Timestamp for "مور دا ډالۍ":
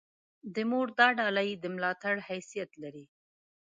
0.69-1.49